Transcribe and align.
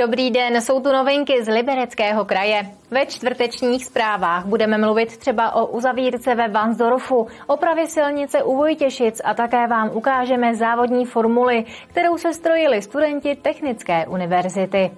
Dobrý 0.00 0.30
den, 0.30 0.60
jsou 0.60 0.80
tu 0.80 0.92
novinky 0.92 1.44
z 1.44 1.48
Libereckého 1.48 2.24
kraje. 2.24 2.62
Ve 2.90 3.06
čtvrtečních 3.06 3.84
zprávách 3.84 4.46
budeme 4.46 4.78
mluvit 4.78 5.16
třeba 5.16 5.54
o 5.54 5.66
uzavírce 5.66 6.34
ve 6.34 6.48
Vansdorfu, 6.48 7.26
opravě 7.46 7.86
silnice 7.86 8.42
u 8.42 8.56
Vojtěšic 8.56 9.20
a 9.24 9.34
také 9.34 9.66
vám 9.66 9.90
ukážeme 9.94 10.54
závodní 10.54 11.04
formuli, 11.04 11.64
kterou 11.88 12.18
se 12.18 12.34
strojili 12.34 12.82
studenti 12.82 13.36
Technické 13.36 14.06
univerzity. 14.06 14.90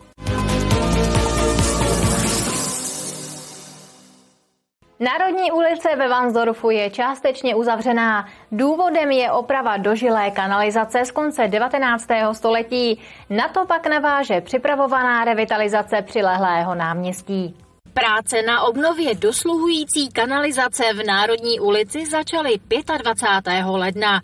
Národní 5.03 5.53
ulice 5.53 5.97
ve 5.97 6.09
Vansdorfu 6.09 6.71
je 6.71 6.91
částečně 6.91 7.55
uzavřená. 7.55 8.29
Důvodem 8.53 9.11
je 9.11 9.33
oprava 9.33 9.77
dožilé 9.77 10.31
kanalizace 10.31 11.05
z 11.05 11.11
konce 11.11 11.49
19. 11.49 12.07
století. 12.33 13.01
Na 13.31 13.49
to 13.49 13.67
pak 13.67 13.87
naváže 13.87 14.41
připravovaná 14.41 15.25
revitalizace 15.25 16.03
přilehlého 16.03 16.75
náměstí. 16.75 17.55
Práce 17.95 18.43
na 18.43 18.63
obnově 18.63 19.15
dosluhující 19.15 20.09
kanalizace 20.13 20.83
v 20.95 21.07
Národní 21.07 21.61
ulici 21.61 22.07
začaly 22.07 22.61
25. 23.03 23.65
ledna. 23.67 24.21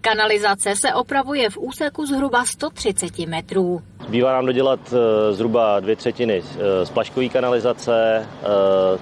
Kanalizace 0.00 0.76
se 0.76 0.94
opravuje 0.94 1.50
v 1.50 1.58
úseku 1.58 2.06
zhruba 2.06 2.44
130 2.44 3.18
metrů. 3.18 3.82
Bývá 4.08 4.32
nám 4.32 4.46
dodělat 4.46 4.80
eh, 4.92 5.32
zhruba 5.34 5.80
dvě 5.80 5.96
třetiny 5.96 6.42
eh, 6.42 6.86
splaškové 6.86 7.28
kanalizace, 7.28 8.26
eh, 8.42 8.46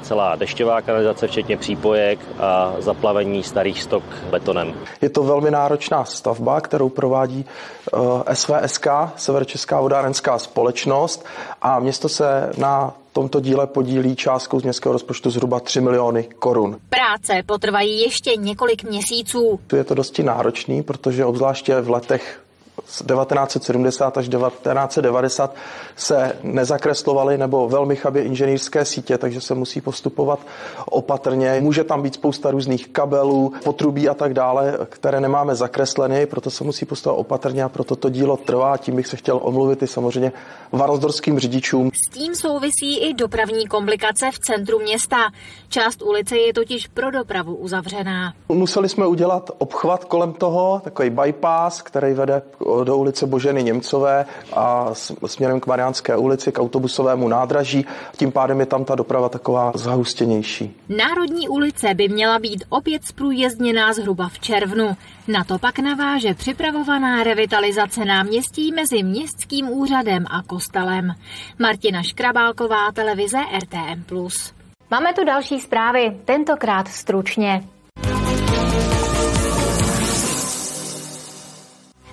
celá 0.02 0.36
dešťová 0.36 0.82
kanalizace, 0.82 1.26
včetně 1.26 1.56
přípojek 1.56 2.19
a 2.38 2.74
zaplavení 2.78 3.42
starých 3.42 3.82
stok 3.82 4.04
betonem. 4.30 4.74
Je 5.02 5.10
to 5.10 5.22
velmi 5.22 5.50
náročná 5.50 6.04
stavba, 6.04 6.60
kterou 6.60 6.88
provádí 6.88 7.44
SVSK, 8.32 8.86
Severočeská 9.16 9.80
vodárenská 9.80 10.38
společnost 10.38 11.26
a 11.62 11.78
město 11.78 12.08
se 12.08 12.50
na 12.56 12.94
tomto 13.19 13.41
díle 13.41 13.66
podílí 13.66 14.16
částkou 14.16 14.60
z 14.60 14.62
městského 14.62 14.92
rozpočtu 14.92 15.30
zhruba 15.30 15.60
3 15.60 15.80
miliony 15.80 16.28
korun. 16.38 16.76
Práce 16.88 17.42
potrvají 17.46 18.00
ještě 18.00 18.36
několik 18.36 18.84
měsíců. 18.84 19.60
Tu 19.66 19.76
je 19.76 19.84
to 19.84 19.94
dosti 19.94 20.22
náročný, 20.22 20.82
protože 20.89 21.25
obzvláště 21.25 21.81
v 21.81 21.91
letech 21.91 22.41
1970 22.89 24.19
až 24.19 24.28
1990 24.28 25.55
se 25.97 26.36
nezakreslovaly 26.42 27.39
nebo 27.39 27.69
velmi 27.69 27.97
chabě 27.97 28.22
inženýrské 28.22 28.84
sítě, 28.84 29.19
takže 29.19 29.41
se 29.41 29.55
musí 29.55 29.81
postupovat 29.81 30.39
opatrně. 30.86 31.56
Může 31.61 31.84
tam 31.84 32.03
být 32.03 32.14
spousta 32.14 32.50
různých 32.50 32.89
kabelů, 32.89 33.53
potrubí 33.64 34.09
a 34.09 34.14
tak 34.14 34.34
dále, 34.34 34.78
které 34.89 35.20
nemáme 35.20 35.55
zakresleny, 35.55 36.27
proto 36.27 36.50
se 36.50 36.64
musí 36.64 36.86
postupovat 36.86 37.20
opatrně 37.20 37.64
a 37.64 37.69
proto 37.69 37.97
to 37.97 38.09
dílo 38.09 38.36
trvá. 38.36 38.77
Tím 38.77 38.97
bych 38.97 39.06
se 39.06 39.16
chtěl 39.16 39.41
omluvit 39.42 39.83
i 39.83 39.86
samozřejmě 39.86 40.33
varosdorským 40.72 41.39
řidičům. 41.39 41.91
S 41.94 42.11
tím 42.11 42.34
souvisí 42.34 42.98
i 42.98 43.14
dopravní 43.14 43.66
komplikace 43.66 44.31
v 44.33 44.39
centru 44.39 44.78
města. 44.78 45.16
Část 45.69 46.03
ulice 46.03 46.36
je 46.36 46.53
totiž 46.53 46.86
pro 46.86 47.11
dopravu 47.11 47.55
uzavřená. 47.56 48.34
Museli 48.48 48.89
jsme 48.89 49.06
udělat 49.06 49.50
obchvat 49.59 50.05
kolem 50.05 50.33
toho, 50.33 50.81
takový 50.84 51.11
bypass, 51.11 51.83
který 51.83 52.14
vede 52.14 52.42
do 52.84 52.96
ulice 52.96 53.26
Boženy 53.26 53.62
Němcové 53.62 54.26
a 54.52 54.90
směrem 55.26 55.60
k 55.60 55.66
Mariánské 55.66 56.16
ulici, 56.16 56.52
k 56.52 56.58
autobusovému 56.58 57.28
nádraží. 57.28 57.86
Tím 58.16 58.32
pádem 58.32 58.60
je 58.60 58.66
tam 58.66 58.84
ta 58.84 58.94
doprava 58.94 59.28
taková 59.28 59.72
zahustěnější. 59.74 60.76
Národní 60.88 61.48
ulice 61.48 61.94
by 61.94 62.08
měla 62.08 62.38
být 62.38 62.64
opět 62.69 63.04
zprůjezdněná 63.04 63.92
zhruba 63.92 64.28
v 64.28 64.38
červnu. 64.38 64.97
Na 65.28 65.44
to 65.44 65.58
pak 65.58 65.78
naváže 65.78 66.34
připravovaná 66.34 67.25
revitalizace 67.25 68.04
náměstí 68.04 68.72
mezi 68.72 69.03
Městským 69.03 69.69
úřadem 69.69 70.24
a 70.30 70.42
kostelem. 70.42 71.14
Martina 71.58 72.03
Škrabálková, 72.03 72.92
televize 72.92 73.38
RTM+. 73.58 74.04
Máme 74.91 75.12
tu 75.12 75.24
další 75.24 75.60
zprávy, 75.60 76.16
tentokrát 76.24 76.88
stručně. 76.88 77.64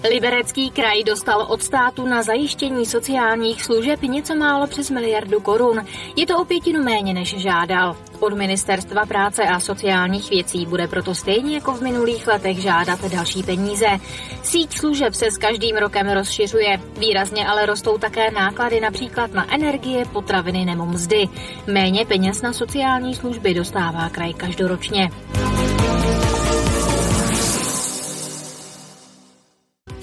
Liberecký 0.09 0.71
kraj 0.71 1.03
dostal 1.03 1.41
od 1.49 1.63
státu 1.63 2.07
na 2.07 2.23
zajištění 2.23 2.85
sociálních 2.85 3.63
služeb 3.63 4.01
něco 4.01 4.35
málo 4.35 4.67
přes 4.67 4.89
miliardu 4.89 5.39
korun. 5.39 5.85
Je 6.15 6.25
to 6.25 6.37
o 6.39 6.45
pětinu 6.45 6.83
méně, 6.83 7.13
než 7.13 7.37
žádal. 7.37 7.95
Od 8.19 8.33
Ministerstva 8.33 9.05
práce 9.05 9.43
a 9.43 9.59
sociálních 9.59 10.29
věcí 10.29 10.65
bude 10.65 10.87
proto 10.87 11.15
stejně 11.15 11.55
jako 11.55 11.73
v 11.73 11.81
minulých 11.81 12.27
letech 12.27 12.57
žádat 12.57 13.05
další 13.05 13.43
peníze. 13.43 13.87
Síť 14.43 14.77
služeb 14.77 15.13
se 15.13 15.31
s 15.31 15.37
každým 15.37 15.77
rokem 15.77 16.09
rozšiřuje. 16.09 16.79
Výrazně 16.97 17.47
ale 17.47 17.65
rostou 17.65 17.97
také 17.97 18.31
náklady 18.31 18.79
například 18.79 19.33
na 19.33 19.53
energie, 19.53 20.05
potraviny 20.05 20.65
nebo 20.65 20.85
mzdy. 20.85 21.29
Méně 21.67 22.05
peněz 22.05 22.41
na 22.41 22.53
sociální 22.53 23.15
služby 23.15 23.53
dostává 23.53 24.09
kraj 24.09 24.33
každoročně. 24.33 25.09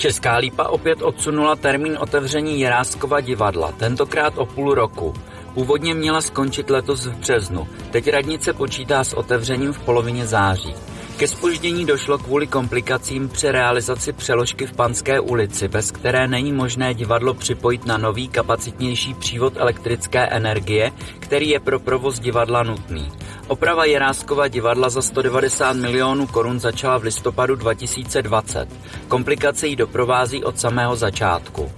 Česká 0.03 0.37
lípa 0.37 0.65
opět 0.65 1.03
odsunula 1.03 1.57
termín 1.57 1.99
otevření 2.01 2.61
Jeráskova 2.61 3.21
divadla, 3.21 3.73
tentokrát 3.73 4.39
o 4.39 4.47
půl 4.47 4.75
roku. 4.75 5.15
Původně 5.55 5.95
měla 5.95 6.21
skončit 6.21 6.71
letos 6.71 7.07
v 7.07 7.13
březnu, 7.13 7.69
teď 7.91 8.11
radnice 8.11 8.53
počítá 8.53 9.05
s 9.05 9.13
otevřením 9.13 9.73
v 9.73 9.79
polovině 9.79 10.27
září. 10.27 10.75
Ke 11.23 11.29
spoždění 11.29 11.87
došlo 11.87 12.19
kvůli 12.19 12.47
komplikacím 12.47 13.29
při 13.29 13.51
realizaci 13.51 14.13
přeložky 14.13 14.67
v 14.67 14.73
Panské 14.73 15.21
ulici, 15.21 15.69
bez 15.69 15.91
které 15.91 16.29
není 16.29 16.53
možné 16.53 16.95
divadlo 16.95 17.35
připojit 17.35 17.87
na 17.87 17.99
nový 17.99 18.29
kapacitnější 18.29 19.15
přívod 19.15 19.53
elektrické 19.57 20.27
energie, 20.27 20.93
který 21.19 21.49
je 21.49 21.61
pro 21.61 21.81
provoz 21.81 22.19
divadla 22.19 22.63
nutný. 22.63 23.13
Oprava 23.49 23.85
Jeráskova 23.85 24.49
divadla 24.49 24.91
za 24.91 25.03
190 25.03 25.77
milionů 25.77 26.27
korun 26.27 26.61
začala 26.61 26.99
v 26.99 27.03
listopadu 27.03 27.57
2020. 27.57 28.69
Komplikace 29.09 29.67
ji 29.67 29.77
doprovází 29.77 30.45
od 30.45 30.59
samého 30.59 30.97
začátku. 30.97 31.71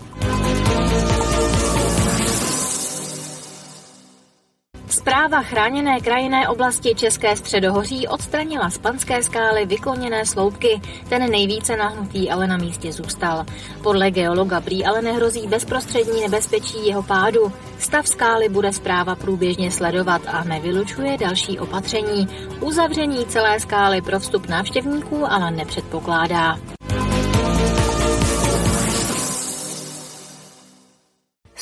Zpráva 4.94 5.42
chráněné 5.42 6.00
krajinné 6.00 6.48
oblasti 6.48 6.94
České 6.94 7.36
středohoří 7.36 8.08
odstranila 8.08 8.70
z 8.70 8.78
panské 8.78 9.22
skály 9.22 9.66
vykloněné 9.66 10.26
sloupky. 10.26 10.80
Ten 11.08 11.30
nejvíce 11.30 11.76
nahnutý 11.76 12.30
ale 12.30 12.46
na 12.46 12.56
místě 12.56 12.92
zůstal. 12.92 13.44
Podle 13.82 14.10
geologa 14.10 14.60
prý 14.60 14.84
ale 14.84 15.02
nehrozí 15.02 15.46
bezprostřední 15.46 16.20
nebezpečí 16.20 16.86
jeho 16.86 17.02
pádu. 17.02 17.52
Stav 17.78 18.08
skály 18.08 18.48
bude 18.48 18.72
zpráva 18.72 19.14
průběžně 19.14 19.70
sledovat 19.70 20.22
a 20.26 20.44
nevylučuje 20.44 21.18
další 21.18 21.58
opatření. 21.58 22.28
Uzavření 22.60 23.26
celé 23.26 23.60
skály 23.60 24.02
pro 24.02 24.20
vstup 24.20 24.48
návštěvníků 24.48 25.32
ale 25.32 25.50
nepředpokládá. 25.50 26.73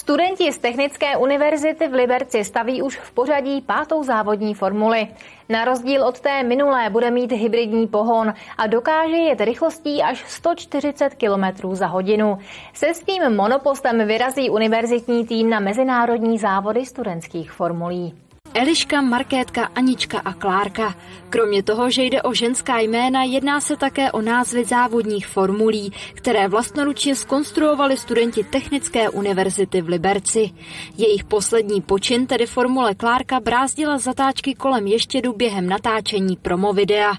Studenti 0.03 0.53
z 0.53 0.59
Technické 0.59 1.17
univerzity 1.17 1.89
v 1.89 1.93
Liberci 1.93 2.45
staví 2.45 2.83
už 2.83 2.97
v 2.97 3.13
pořadí 3.13 3.61
pátou 3.61 4.03
závodní 4.03 4.55
formuli. 4.55 5.09
Na 5.49 5.65
rozdíl 5.65 6.05
od 6.05 6.21
té 6.21 6.43
minulé 6.43 6.91
bude 6.91 7.11
mít 7.11 7.33
hybridní 7.33 7.87
pohon 7.87 8.35
a 8.59 8.67
dokáže 8.67 9.17
jet 9.17 9.41
rychlostí 9.41 10.03
až 10.03 10.25
140 10.29 11.15
km 11.15 11.75
za 11.75 11.87
hodinu. 11.87 12.39
Se 12.75 12.95
svým 12.95 13.37
monopostem 13.37 14.07
vyrazí 14.07 14.51
univerzitní 14.51 15.27
tým 15.27 15.51
na 15.51 15.61
mezinárodní 15.61 16.39
závody 16.39 16.87
studentských 16.87 17.53
formulí. 17.53 18.15
Eliška, 18.55 19.01
Markétka, 19.01 19.69
Anička 19.75 20.19
a 20.25 20.33
Klárka. 20.33 20.95
Kromě 21.31 21.63
toho, 21.63 21.91
že 21.91 22.03
jde 22.03 22.23
o 22.23 22.35
ženská 22.35 22.79
jména, 22.79 23.23
jedná 23.23 23.61
se 23.61 23.77
také 23.77 24.13
o 24.13 24.23
názvy 24.23 24.65
závodních 24.65 25.27
formulí, 25.27 25.93
které 26.15 26.49
vlastnoručně 26.49 27.15
skonstruovali 27.15 27.97
studenti 27.97 28.45
Technické 28.45 29.11
univerzity 29.11 29.81
v 29.83 29.89
Liberci. 29.89 30.51
Jejich 30.97 31.25
poslední 31.25 31.81
počin, 31.81 32.27
tedy 32.27 32.47
formule 32.47 32.95
Klárka, 32.95 33.41
brázdila 33.41 33.99
zatáčky 33.99 34.55
kolem 34.55 34.87
ještědu 34.87 35.33
během 35.33 35.69
natáčení 35.69 36.37
promo 36.37 36.73
videa. 36.73 37.13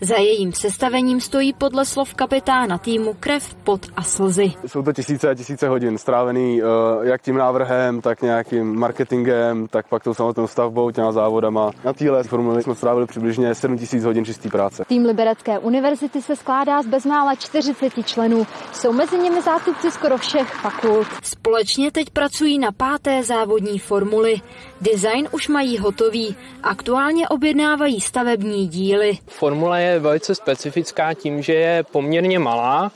Za 0.00 0.16
jejím 0.16 0.52
sestavením 0.52 1.20
stojí 1.20 1.52
podle 1.52 1.84
slov 1.84 2.14
kapitána 2.14 2.78
týmu 2.78 3.16
krev, 3.20 3.54
pot 3.54 3.86
a 3.96 4.02
slzy. 4.02 4.52
Jsou 4.66 4.82
to 4.82 4.92
tisíce 4.92 5.30
a 5.30 5.34
tisíce 5.34 5.68
hodin 5.68 5.98
strávený 5.98 6.62
uh, 6.62 6.68
jak 7.02 7.22
tím 7.22 7.36
návrhem, 7.36 8.00
tak 8.00 8.22
nějakým 8.22 8.74
marketingem, 8.78 9.68
tak 9.68 9.88
pak 9.88 10.04
tou 10.04 10.14
samotnou 10.14 10.46
stavbou, 10.46 10.79
těma 10.90 11.12
závodama. 11.12 11.70
Na 11.84 11.92
téhle 11.92 12.22
formuli 12.22 12.62
jsme 12.62 12.74
strávili 12.74 13.06
přibližně 13.06 13.54
7000 13.54 14.04
hodin 14.04 14.24
čistý 14.24 14.48
práce. 14.48 14.84
Tým 14.88 15.04
Liberecké 15.04 15.58
univerzity 15.58 16.22
se 16.22 16.36
skládá 16.36 16.82
z 16.82 16.86
bezmála 16.86 17.34
40 17.34 18.06
členů. 18.06 18.46
Jsou 18.72 18.92
mezi 18.92 19.18
nimi 19.18 19.42
zástupci 19.42 19.90
skoro 19.90 20.18
všech 20.18 20.48
fakult. 20.54 21.06
Společně 21.22 21.90
teď 21.90 22.10
pracují 22.10 22.58
na 22.58 22.72
páté 22.72 23.22
závodní 23.22 23.78
formuli. 23.78 24.40
Design 24.80 25.28
už 25.32 25.48
mají 25.48 25.78
hotový. 25.78 26.36
Aktuálně 26.62 27.28
objednávají 27.28 28.00
stavební 28.00 28.68
díly. 28.68 29.18
Formula 29.26 29.78
je 29.78 29.98
velice 29.98 30.34
specifická 30.34 31.14
tím, 31.14 31.42
že 31.42 31.52
je 31.54 31.84
poměrně 31.92 32.38
malá, 32.38 32.90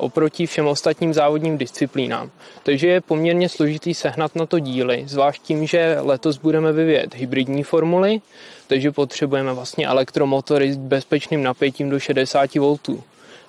oproti 0.00 0.46
všem 0.46 0.66
ostatním 0.66 1.14
závodním 1.14 1.58
disciplínám. 1.58 2.30
Takže 2.62 2.88
je 2.88 3.00
poměrně 3.00 3.48
složitý 3.48 3.94
sehnat 3.94 4.36
na 4.36 4.46
to 4.46 4.58
díly, 4.58 5.04
zvlášť 5.06 5.42
tím, 5.42 5.66
že 5.66 5.96
letos 6.00 6.38
budeme 6.38 6.72
vyvíjet 6.72 7.14
hybridní 7.14 7.62
formuly, 7.62 8.20
takže 8.66 8.92
potřebujeme 8.92 9.52
vlastně 9.52 9.86
elektromotory 9.86 10.72
s 10.72 10.76
bezpečným 10.76 11.42
napětím 11.42 11.90
do 11.90 12.00
60 12.00 12.54
V. 12.54 12.78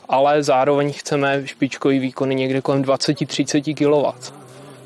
Ale 0.09 0.43
zároveň 0.43 0.93
chceme 0.93 1.47
špičkový 1.47 1.99
výkony 1.99 2.35
někde 2.35 2.61
kolem 2.61 2.83
20-30 2.83 3.75
kW 3.75 4.38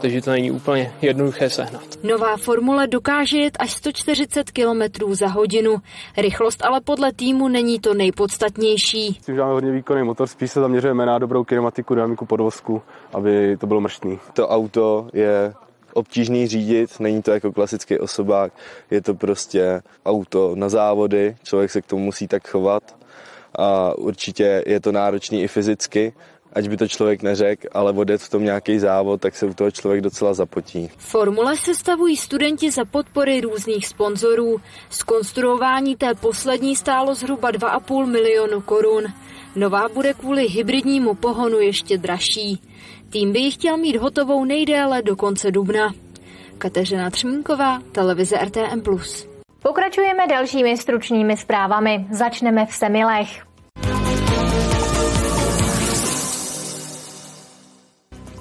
takže 0.03 0.21
to 0.21 0.31
není 0.31 0.51
úplně 0.51 0.93
jednoduché 1.01 1.49
sehnat. 1.49 1.83
Nová 2.03 2.37
formule 2.37 2.87
dokáže 2.87 3.37
jet 3.37 3.57
až 3.59 3.73
140 3.73 4.51
km 4.51 5.13
za 5.13 5.27
hodinu. 5.27 5.77
Rychlost 6.17 6.65
ale 6.65 6.81
podle 6.81 7.13
týmu 7.13 7.47
není 7.47 7.79
to 7.79 7.93
nejpodstatnější. 7.93 9.07
Myslím, 9.07 9.35
že 9.35 9.41
máme 9.41 9.53
hodně 9.53 9.71
výkonný 9.71 10.03
motor, 10.03 10.27
spíš 10.27 10.51
se 10.51 10.59
zaměřujeme 10.59 11.05
na 11.05 11.19
dobrou 11.19 11.43
kinematiku, 11.43 11.95
dynamiku 11.95 12.25
podvozku, 12.25 12.81
aby 13.13 13.57
to 13.57 13.67
bylo 13.67 13.81
mrštný. 13.81 14.19
To 14.33 14.47
auto 14.47 15.07
je 15.13 15.53
obtížný 15.93 16.47
řídit, 16.47 16.99
není 16.99 17.21
to 17.21 17.31
jako 17.31 17.51
klasický 17.51 17.99
osobák, 17.99 18.53
je 18.91 19.01
to 19.01 19.13
prostě 19.13 19.81
auto 20.05 20.55
na 20.55 20.69
závody, 20.69 21.35
člověk 21.43 21.71
se 21.71 21.81
k 21.81 21.85
tomu 21.85 22.03
musí 22.03 22.27
tak 22.27 22.47
chovat 22.47 22.83
a 23.55 23.97
určitě 23.97 24.63
je 24.67 24.79
to 24.79 24.91
náročný 24.91 25.43
i 25.43 25.47
fyzicky, 25.47 26.13
ať 26.53 26.67
by 26.67 26.77
to 26.77 26.87
člověk 26.87 27.23
neřekl, 27.23 27.67
ale 27.71 27.91
odjet 27.91 28.21
v 28.21 28.29
tom 28.29 28.43
nějaký 28.43 28.79
závod, 28.79 29.21
tak 29.21 29.35
se 29.35 29.45
u 29.45 29.53
toho 29.53 29.71
člověk 29.71 30.01
docela 30.01 30.33
zapotí. 30.33 30.89
Formule 30.97 31.57
sestavují 31.57 32.17
studenti 32.17 32.71
za 32.71 32.85
podpory 32.85 33.41
různých 33.41 33.87
sponzorů. 33.87 34.61
Skonstruování 34.89 35.95
té 35.95 36.13
poslední 36.13 36.75
stálo 36.75 37.15
zhruba 37.15 37.51
2,5 37.51 38.05
milionu 38.05 38.61
korun. 38.61 39.03
Nová 39.55 39.89
bude 39.89 40.13
kvůli 40.13 40.47
hybridnímu 40.47 41.13
pohonu 41.13 41.59
ještě 41.59 41.97
dražší. 41.97 42.61
Tým 43.09 43.31
by 43.31 43.39
ji 43.39 43.51
chtěl 43.51 43.77
mít 43.77 43.95
hotovou 43.95 44.45
nejdéle 44.45 45.01
do 45.01 45.15
konce 45.15 45.51
dubna. 45.51 45.93
Kateřina 46.57 47.09
Třmínková, 47.09 47.81
televize 47.91 48.37
RTM+. 48.37 48.81
Pokračujeme 49.59 50.27
dalšími 50.27 50.77
stručnými 50.77 51.37
zprávami. 51.37 52.05
Začneme 52.11 52.65
v 52.65 52.73
Semilech. 52.73 53.52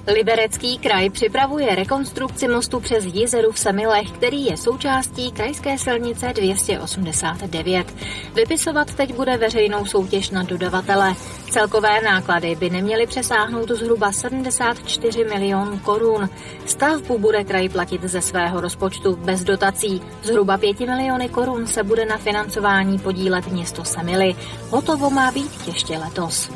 Liberecký 0.07 0.77
kraj 0.77 1.09
připravuje 1.09 1.75
rekonstrukci 1.75 2.47
mostu 2.47 2.79
přes 2.79 3.05
Jizeru 3.05 3.51
v 3.51 3.59
Semilech, 3.59 4.11
který 4.11 4.45
je 4.45 4.57
součástí 4.57 5.31
krajské 5.31 5.77
silnice 5.77 6.33
289. 6.35 7.95
Vypisovat 8.33 8.93
teď 8.93 9.15
bude 9.15 9.37
veřejnou 9.37 9.85
soutěž 9.85 10.29
na 10.29 10.43
dodavatele. 10.43 11.13
Celkové 11.49 12.01
náklady 12.01 12.55
by 12.55 12.69
neměly 12.69 13.07
přesáhnout 13.07 13.69
zhruba 13.69 14.11
74 14.11 15.23
milionů 15.23 15.79
korun. 15.79 16.29
Stavbu 16.65 17.17
bude 17.17 17.43
kraj 17.43 17.69
platit 17.69 18.03
ze 18.03 18.21
svého 18.21 18.61
rozpočtu 18.61 19.15
bez 19.15 19.43
dotací. 19.43 20.01
Zhruba 20.23 20.57
5 20.57 20.79
miliony 20.79 21.29
korun 21.29 21.67
se 21.67 21.83
bude 21.83 22.05
na 22.05 22.17
financování 22.17 22.99
podílet 22.99 23.47
město 23.47 23.83
Semily. 23.83 24.35
Hotovo 24.69 25.09
má 25.09 25.31
být 25.31 25.67
ještě 25.67 25.97
letos. 25.97 26.49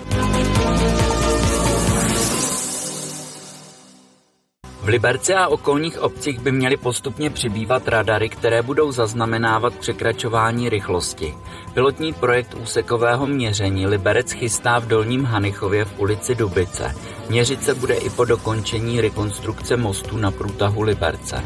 V 4.88 4.90
Liberci 4.90 5.34
a 5.34 5.48
okolních 5.48 6.00
obcích 6.00 6.40
by 6.40 6.52
měly 6.52 6.78
postupně 6.78 7.30
přibývat 7.30 7.88
radary, 7.88 8.30
které 8.30 8.62
budou 8.62 8.92
zaznamenávat 8.92 9.76
překračování 9.76 10.70
rychlosti. 10.70 11.34
Pilotní 11.74 12.14
projekt 12.14 12.54
úsekového 12.54 13.28
měření 13.28 13.88
Liberec 13.88 14.32
chystá 14.32 14.80
v 14.80 14.88
Dolním 14.88 15.24
Hanichově 15.24 15.86
v 15.86 16.00
ulici 16.00 16.36
Dubice. 16.36 16.96
Měřit 17.30 17.64
se 17.64 17.76
bude 17.76 17.96
i 17.96 18.10
po 18.10 18.26
dokončení 18.26 19.02
rekonstrukce 19.02 19.78
mostu 19.78 20.18
na 20.18 20.32
průtahu 20.32 20.82
Liberce. 20.82 21.44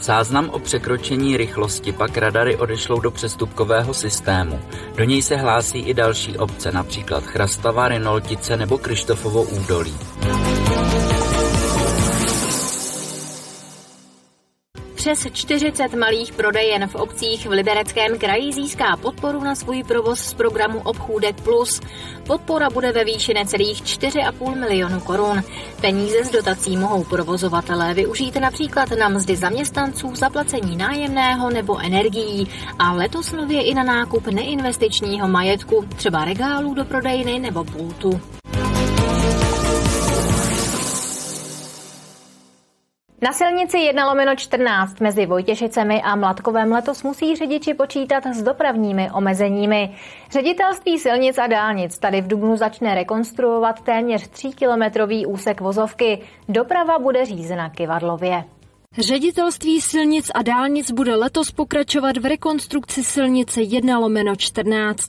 Záznam 0.00 0.50
o 0.50 0.58
překročení 0.58 1.36
rychlosti 1.36 1.92
pak 1.92 2.16
radary 2.16 2.56
odešlou 2.56 3.00
do 3.00 3.10
přestupkového 3.10 3.94
systému. 3.94 4.60
Do 4.96 5.04
něj 5.04 5.22
se 5.22 5.36
hlásí 5.36 5.78
i 5.78 5.94
další 5.94 6.38
obce, 6.38 6.72
například 6.72 7.24
Chrastava, 7.24 7.88
Renoltice 7.88 8.56
nebo 8.56 8.78
Krištofovo 8.78 9.42
údolí. 9.42 9.98
Přes 15.10 15.32
40 15.32 15.94
malých 15.94 16.32
prodejen 16.32 16.86
v 16.86 16.94
obcích 16.94 17.46
v 17.46 17.50
Libereckém 17.50 18.18
kraji 18.18 18.52
získá 18.52 18.96
podporu 18.96 19.40
na 19.40 19.54
svůj 19.54 19.82
provoz 19.82 20.20
z 20.20 20.34
programu 20.34 20.80
Obchůdek 20.84 21.40
Plus. 21.40 21.80
Podpora 22.26 22.70
bude 22.70 22.92
ve 22.92 23.04
výši 23.04 23.34
necelých 23.34 23.82
4,5 23.82 24.60
milionu 24.60 25.00
korun. 25.00 25.42
Peníze 25.80 26.24
z 26.24 26.30
dotací 26.30 26.76
mohou 26.76 27.04
provozovatelé 27.04 27.94
využít 27.94 28.36
například 28.36 28.88
na 28.90 29.08
mzdy 29.08 29.36
zaměstnanců, 29.36 30.14
zaplacení 30.14 30.76
nájemného 30.76 31.50
nebo 31.50 31.78
energií 31.78 32.48
a 32.78 32.92
letos 32.92 33.32
nově 33.32 33.62
i 33.62 33.74
na 33.74 33.82
nákup 33.82 34.26
neinvestičního 34.26 35.28
majetku, 35.28 35.84
třeba 35.96 36.24
regálů 36.24 36.74
do 36.74 36.84
prodejny 36.84 37.38
nebo 37.38 37.64
pultu. 37.64 38.39
Na 43.22 43.32
silnici 43.32 43.78
1 43.78 44.06
lomeno 44.06 44.36
14 44.36 45.00
mezi 45.00 45.26
Vojtěšicemi 45.26 46.02
a 46.02 46.16
Mladkovem 46.16 46.72
letos 46.72 47.02
musí 47.02 47.36
řidiči 47.36 47.74
počítat 47.74 48.26
s 48.26 48.42
dopravními 48.42 49.10
omezeními. 49.10 49.94
Ředitelství 50.30 50.98
silnic 50.98 51.38
a 51.38 51.46
dálnic 51.46 51.98
tady 51.98 52.20
v 52.20 52.26
Dubnu 52.26 52.56
začne 52.56 52.94
rekonstruovat 52.94 53.80
téměř 53.80 54.22
3-kilometrový 54.22 55.28
úsek 55.28 55.60
vozovky. 55.60 56.18
Doprava 56.48 56.98
bude 56.98 57.24
řízena 57.24 57.70
kivadlově. 57.70 58.44
Ředitelství 58.98 59.80
silnic 59.80 60.30
a 60.34 60.42
dálnic 60.42 60.90
bude 60.90 61.14
letos 61.14 61.50
pokračovat 61.50 62.16
v 62.16 62.26
rekonstrukci 62.26 63.04
silnice 63.04 63.62
1 63.62 63.98
lomeno 63.98 64.36
14. 64.36 65.00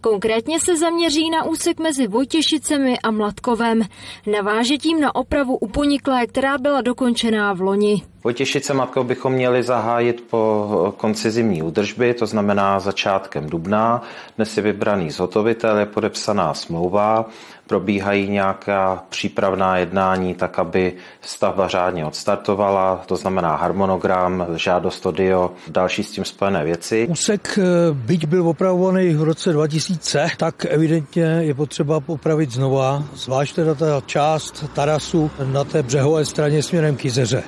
Konkrétně 0.00 0.60
se 0.60 0.76
zaměří 0.76 1.30
na 1.30 1.44
úsek 1.44 1.80
mezi 1.80 2.06
Vojtěšicemi 2.06 2.98
a 2.98 3.10
Mladkovem. 3.10 3.82
Naváže 4.26 4.78
tím 4.78 5.00
na 5.00 5.14
opravu 5.14 5.56
u 5.56 5.68
Poniklé, 5.68 6.26
která 6.26 6.58
byla 6.58 6.80
dokončená 6.80 7.52
v 7.52 7.60
loni. 7.60 8.02
Vojtěšice 8.24 8.74
Mladkov 8.74 9.06
bychom 9.06 9.32
měli 9.32 9.62
zahájit 9.62 10.24
po 10.30 10.94
konci 10.96 11.30
zimní 11.30 11.62
údržby, 11.62 12.14
to 12.14 12.26
znamená 12.26 12.80
začátkem 12.80 13.46
dubna. 13.46 14.02
Dnes 14.36 14.56
je 14.56 14.62
vybraný 14.62 15.10
zhotovitel, 15.10 15.78
je 15.78 15.86
podepsaná 15.86 16.54
smlouva 16.54 17.26
probíhají 17.66 18.28
nějaká 18.28 19.04
přípravná 19.08 19.76
jednání, 19.76 20.34
tak 20.34 20.58
aby 20.58 20.92
stavba 21.20 21.68
řádně 21.68 22.04
odstartovala, 22.04 23.02
to 23.06 23.16
znamená 23.16 23.56
harmonogram, 23.56 24.46
žádost 24.54 25.06
o 25.06 25.10
DIO, 25.10 25.52
další 25.68 26.02
s 26.02 26.10
tím 26.10 26.24
spojené 26.24 26.64
věci. 26.64 27.06
Úsek, 27.10 27.58
eh, 27.58 27.64
byť 27.92 28.26
byl 28.26 28.48
opravovaný 28.48 29.14
v 29.14 29.22
roce 29.22 29.52
2000, 29.52 30.30
tak 30.36 30.64
evidentně 30.64 31.22
je 31.22 31.54
potřeba 31.54 32.00
popravit 32.00 32.50
znova, 32.50 33.04
zvlášť 33.14 33.54
teda 33.54 33.74
ta 33.74 34.02
část 34.06 34.64
tarasu 34.74 35.30
na 35.44 35.64
té 35.64 35.82
břehové 35.82 36.24
straně 36.24 36.62
směrem 36.62 36.96
k 36.96 37.04
Jizeře. 37.04 37.42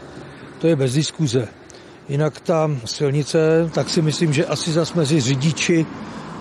To 0.58 0.66
je 0.66 0.76
bez 0.76 0.94
diskuze. 0.94 1.48
Jinak 2.08 2.40
ta 2.40 2.70
silnice, 2.84 3.70
tak 3.74 3.90
si 3.90 4.02
myslím, 4.02 4.32
že 4.32 4.46
asi 4.46 4.72
zas 4.72 4.94
mezi 4.94 5.20
řidiči 5.20 5.86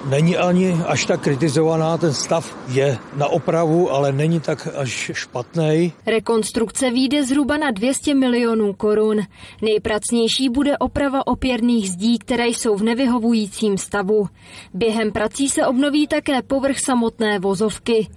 není 0.09 0.37
ani 0.37 0.73
až 0.85 1.05
tak 1.05 1.21
kritizovaná, 1.21 1.97
ten 1.97 2.13
stav 2.13 2.57
je 2.67 2.97
na 3.15 3.27
opravu, 3.27 3.91
ale 3.91 4.11
není 4.11 4.39
tak 4.39 4.67
až 4.75 5.11
špatný. 5.13 5.93
Rekonstrukce 6.05 6.91
výjde 6.91 7.25
zhruba 7.25 7.57
na 7.57 7.71
200 7.71 8.15
milionů 8.15 8.73
korun. 8.73 9.21
Nejpracnější 9.61 10.49
bude 10.49 10.77
oprava 10.77 11.27
opěrných 11.27 11.91
zdí, 11.91 12.19
které 12.19 12.47
jsou 12.47 12.75
v 12.75 12.83
nevyhovujícím 12.83 13.77
stavu. 13.77 14.27
Během 14.73 15.11
prací 15.11 15.49
se 15.49 15.65
obnoví 15.65 16.07
také 16.07 16.41
povrch 16.41 16.79
samotné 16.79 17.39
vozovky. 17.39 18.07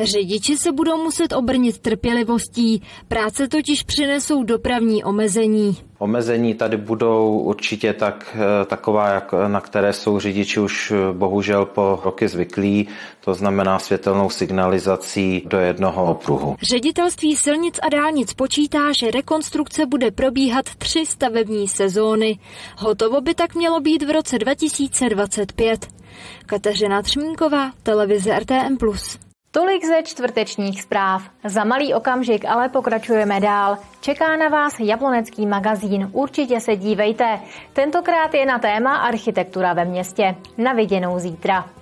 Řidiči 0.00 0.56
se 0.56 0.72
budou 0.72 1.02
muset 1.02 1.32
obrnit 1.32 1.78
trpělivostí, 1.78 2.82
práce 3.08 3.48
totiž 3.48 3.82
přinesou 3.82 4.42
dopravní 4.42 5.04
omezení. 5.04 5.76
Omezení 5.98 6.54
tady 6.54 6.76
budou 6.76 7.38
určitě 7.38 7.92
tak, 7.92 8.36
eh, 8.40 8.64
taková, 8.64 9.08
jak, 9.08 9.32
na 9.48 9.60
které 9.60 9.92
jsou 9.92 10.20
řidiči 10.20 10.60
už 10.60 10.90
eh, 10.90 11.12
bohužel 11.12 11.66
po 11.66 12.00
roky 12.04 12.28
zvyklí, 12.28 12.88
to 13.24 13.34
znamená 13.34 13.78
světelnou 13.78 14.30
signalizací 14.30 15.42
do 15.46 15.58
jednoho 15.58 16.04
opruhu. 16.04 16.56
Ředitelství 16.62 17.36
silnic 17.36 17.78
a 17.82 17.88
dálnic 17.88 18.34
počítá, 18.34 18.92
že 18.92 19.10
rekonstrukce 19.10 19.86
bude 19.86 20.10
probíhat 20.10 20.64
tři 20.78 21.06
stavební 21.06 21.68
sezóny. 21.68 22.38
Hotovo 22.78 23.20
by 23.20 23.34
tak 23.34 23.54
mělo 23.54 23.80
být 23.80 24.02
v 24.02 24.10
roce 24.10 24.38
2025. 24.38 25.86
Kateřina 26.46 27.02
Třmínková, 27.02 27.72
televize 27.82 28.38
RTM+. 28.38 28.76
Tolik 29.52 29.84
ze 29.84 30.02
čtvrtečních 30.02 30.82
zpráv. 30.82 31.22
Za 31.44 31.64
malý 31.64 31.94
okamžik 31.94 32.44
ale 32.44 32.68
pokračujeme 32.68 33.40
dál. 33.40 33.78
Čeká 34.00 34.36
na 34.36 34.48
vás 34.48 34.80
Jablonecký 34.80 35.46
magazín. 35.46 36.10
Určitě 36.12 36.60
se 36.60 36.76
dívejte. 36.76 37.40
Tentokrát 37.72 38.34
je 38.34 38.46
na 38.46 38.58
téma 38.58 38.96
architektura 38.96 39.72
ve 39.72 39.84
městě. 39.84 40.34
Na 40.58 40.72
viděnou 40.72 41.18
zítra. 41.18 41.79